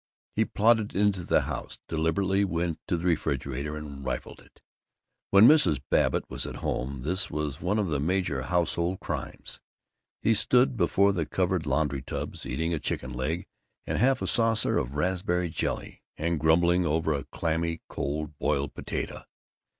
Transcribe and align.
He 0.35 0.45
plodded 0.45 0.95
into 0.95 1.21
the 1.23 1.41
house, 1.41 1.77
deliberately 1.87 2.43
went 2.43 2.79
to 2.87 2.97
the 2.97 3.05
refrigerator 3.05 3.77
and 3.77 4.03
rifled 4.03 4.39
it. 4.41 4.59
When 5.29 5.47
Mrs. 5.47 5.79
Babbitt 5.91 6.27
was 6.27 6.47
at 6.47 6.55
home, 6.65 7.01
this 7.01 7.29
was 7.29 7.61
one 7.61 7.77
of 7.77 7.85
the 7.85 7.99
major 7.99 8.41
household 8.41 8.99
crimes. 8.99 9.59
He 10.23 10.33
stood 10.33 10.75
before 10.75 11.13
the 11.13 11.27
covered 11.27 11.67
laundry 11.67 12.01
tubs, 12.01 12.47
eating 12.47 12.73
a 12.73 12.79
chicken 12.79 13.13
leg 13.13 13.45
and 13.85 13.99
half 13.99 14.23
a 14.23 14.25
saucer 14.27 14.79
of 14.79 14.95
raspberry 14.95 15.49
jelly, 15.49 16.01
and 16.17 16.39
grumbling 16.39 16.83
over 16.83 17.13
a 17.13 17.25
clammy 17.25 17.81
cold 17.87 18.35
boiled 18.39 18.73
potato. 18.73 19.21